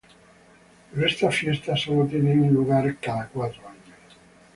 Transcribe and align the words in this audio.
Pero 0.89 1.05
esta 1.05 1.29
fiesta 1.29 1.75
solo 1.77 2.07
tiene 2.07 2.49
lugar 2.49 2.97
cada 2.97 3.27
cuatro 3.27 3.67
años. 3.69 4.17